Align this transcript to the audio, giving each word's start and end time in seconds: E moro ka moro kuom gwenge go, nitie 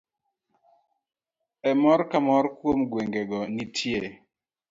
E 1.69 1.71
moro 1.81 2.03
ka 2.11 2.17
moro 2.27 2.47
kuom 2.57 2.79
gwenge 2.91 3.21
go, 3.29 3.39
nitie 3.55 4.01